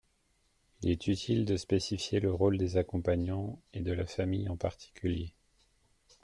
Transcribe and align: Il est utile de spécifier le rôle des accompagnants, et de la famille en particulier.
Il 0.81 0.89
est 0.89 1.05
utile 1.05 1.45
de 1.45 1.57
spécifier 1.57 2.19
le 2.19 2.31
rôle 2.33 2.57
des 2.57 2.75
accompagnants, 2.75 3.61
et 3.71 3.81
de 3.81 3.93
la 3.93 4.07
famille 4.07 4.49
en 4.49 4.57
particulier. 4.57 5.35